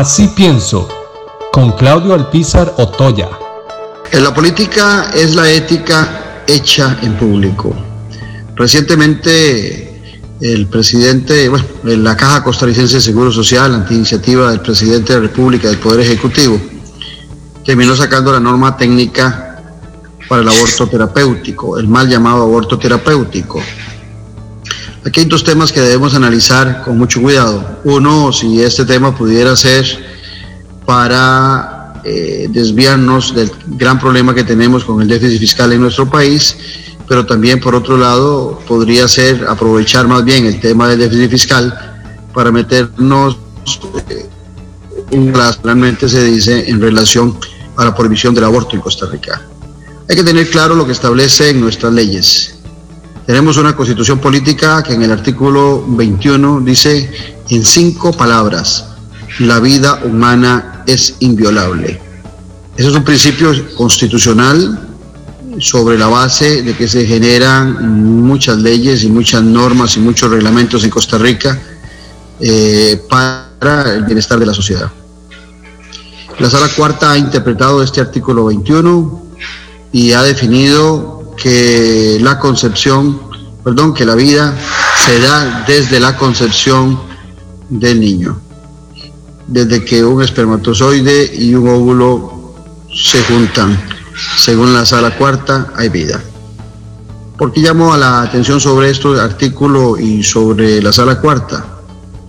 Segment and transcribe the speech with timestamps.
[0.00, 0.88] Así pienso,
[1.52, 3.28] con Claudio Alpizar Otoya.
[4.10, 7.76] En la política es la ética hecha en público.
[8.56, 15.20] Recientemente el presidente, bueno, la Caja Costarricense de Seguro Social, ante iniciativa del presidente de
[15.20, 16.58] la República del Poder Ejecutivo,
[17.62, 19.62] terminó sacando la norma técnica
[20.30, 23.60] para el aborto terapéutico, el mal llamado aborto terapéutico.
[25.04, 27.80] Aquí hay dos temas que debemos analizar con mucho cuidado.
[27.84, 29.86] Uno, si este tema pudiera ser
[30.84, 36.54] para eh, desviarnos del gran problema que tenemos con el déficit fiscal en nuestro país,
[37.08, 41.96] pero también por otro lado podría ser aprovechar más bien el tema del déficit fiscal
[42.34, 43.38] para meternos,
[44.10, 44.28] eh,
[45.62, 47.38] realmente se dice, en relación
[47.76, 49.40] a la prohibición del aborto en Costa Rica.
[50.08, 52.59] Hay que tener claro lo que establece en nuestras leyes.
[53.26, 57.10] Tenemos una constitución política que en el artículo 21 dice
[57.48, 58.86] en cinco palabras,
[59.38, 62.00] la vida humana es inviolable.
[62.76, 64.88] Ese es un principio constitucional
[65.58, 70.84] sobre la base de que se generan muchas leyes y muchas normas y muchos reglamentos
[70.84, 71.60] en Costa Rica
[72.40, 74.90] eh, para el bienestar de la sociedad.
[76.38, 79.26] La sala cuarta ha interpretado este artículo 21
[79.92, 81.09] y ha definido
[81.40, 83.20] que la concepción,
[83.64, 84.54] perdón, que la vida
[85.04, 87.00] se da desde la concepción
[87.68, 88.38] del niño,
[89.46, 92.54] desde que un espermatozoide y un óvulo
[92.94, 93.80] se juntan.
[94.36, 96.20] Según la sala cuarta, hay vida.
[97.38, 101.64] ¿Por qué llamo a la atención sobre este artículo y sobre la sala cuarta?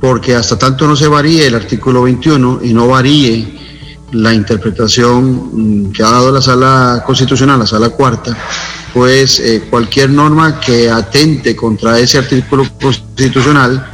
[0.00, 3.60] Porque hasta tanto no se varíe el artículo 21 y no varíe
[4.12, 8.34] la interpretación que ha dado la sala constitucional, la sala cuarta,
[8.94, 13.84] pues eh, cualquier norma que atente contra ese artículo constitucional,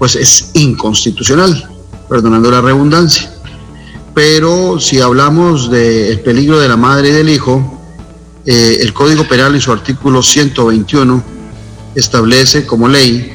[0.00, 1.70] pues es inconstitucional,
[2.08, 3.32] perdonando la redundancia.
[4.12, 7.80] Pero si hablamos del peligro de la madre y del hijo,
[8.44, 11.22] eh, el Código Penal en su artículo 121
[11.94, 13.32] establece como ley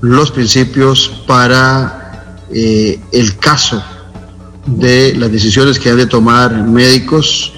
[0.00, 3.82] los principios para eh, el caso
[4.64, 7.52] de las decisiones que han de tomar médicos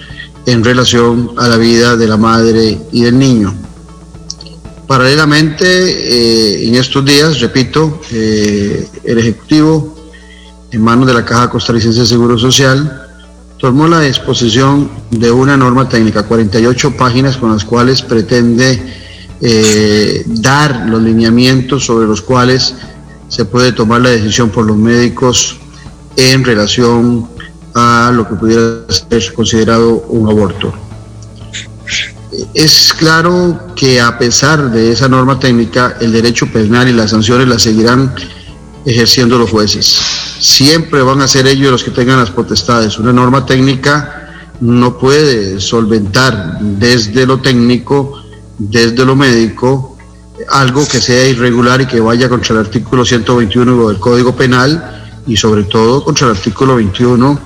[0.46, 3.54] en relación a la vida de la madre y del niño.
[4.86, 9.96] Paralelamente, eh, en estos días, repito, eh, el Ejecutivo,
[10.72, 13.06] en manos de la Caja Costarricense de Seguro Social,
[13.58, 18.82] tomó la disposición de una norma técnica, 48 páginas con las cuales pretende
[19.40, 22.74] eh, dar los lineamientos sobre los cuales
[23.28, 25.56] se puede tomar la decisión por los médicos
[26.16, 27.28] en relación
[27.74, 30.72] a lo que pudiera ser considerado un aborto.
[32.54, 37.48] Es claro que a pesar de esa norma técnica, el derecho penal y las sanciones
[37.48, 38.14] las seguirán
[38.84, 39.86] ejerciendo los jueces.
[40.38, 42.98] Siempre van a ser ellos los que tengan las potestades.
[42.98, 48.22] Una norma técnica no puede solventar desde lo técnico,
[48.58, 49.96] desde lo médico,
[50.50, 55.36] algo que sea irregular y que vaya contra el artículo 121 del Código Penal y
[55.36, 57.40] sobre todo contra el artículo 21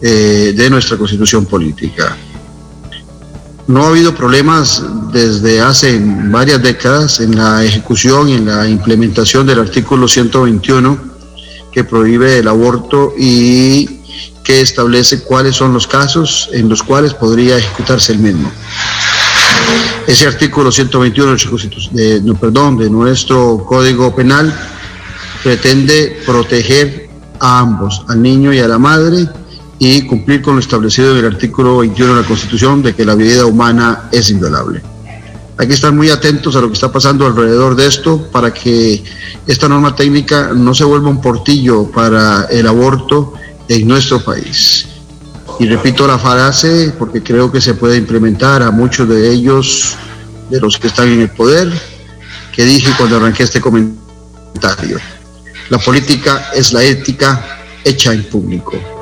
[0.00, 2.16] eh, de nuestra constitución política.
[3.66, 4.82] No ha habido problemas
[5.12, 10.98] desde hace varias décadas en la ejecución y en la implementación del artículo 121
[11.70, 13.98] que prohíbe el aborto y
[14.42, 18.50] que establece cuáles son los casos en los cuales podría ejecutarse el mismo.
[20.06, 21.36] Ese artículo 121
[21.92, 24.54] de, nuestro Código Penal
[25.42, 29.28] pretende proteger a ambos, al niño y a la madre,
[29.78, 33.14] y cumplir con lo establecido en el artículo 21 de la Constitución de que la
[33.14, 34.82] vida humana es inviolable.
[35.56, 39.02] Hay que estar muy atentos a lo que está pasando alrededor de esto para que
[39.46, 43.34] esta norma técnica no se vuelva un portillo para el aborto
[43.68, 44.86] en nuestro país.
[45.58, 49.96] Y repito la frase porque creo que se puede implementar a muchos de ellos,
[50.50, 51.72] de los que están en el poder,
[52.54, 54.98] que dije cuando arranqué este comentario.
[55.70, 58.97] La política es la ética hecha en público.